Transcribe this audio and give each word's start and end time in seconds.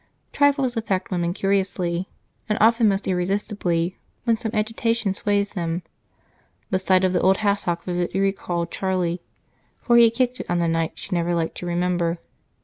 Trifles 0.33 0.75
affect 0.75 1.11
women 1.11 1.31
curiously, 1.31 2.09
and 2.49 2.57
often 2.59 2.87
most 2.87 3.07
irresistibly 3.07 3.99
when 4.23 4.35
some 4.35 4.49
agitation 4.51 5.13
sways 5.13 5.51
them. 5.51 5.83
The 6.71 6.79
sight 6.79 7.03
of 7.03 7.13
the 7.13 7.21
old 7.21 7.37
hassock 7.45 7.83
vividly 7.83 8.19
recalled 8.19 8.71
Charlie, 8.71 9.21
for 9.79 9.97
he 9.97 10.05
had 10.05 10.15
kicked 10.15 10.39
it 10.39 10.49
on 10.49 10.57
the 10.57 10.67
night 10.67 10.93
she 10.95 11.15
never 11.15 11.35
liked 11.35 11.53
to 11.57 11.67
remember. 11.67 12.17